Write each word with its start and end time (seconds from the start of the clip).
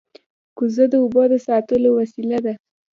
کوزه 0.57 0.85
د 0.91 0.93
اوبو 1.03 1.21
د 1.31 1.33
ساتلو 1.47 1.89
وسیله 1.99 2.37
ده 2.45 2.53